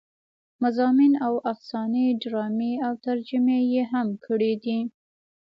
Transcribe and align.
مضامين 0.63 1.13
او 1.25 1.33
افسانې 1.51 2.05
ډرامې 2.21 2.73
او 2.85 2.93
ترجمې 3.05 3.59
يې 3.73 3.83
هم 3.91 4.07
کړې 4.25 4.53
دي 4.63 4.79